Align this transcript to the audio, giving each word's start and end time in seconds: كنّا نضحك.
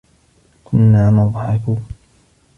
كنّا 0.65 1.09
نضحك. 1.09 1.77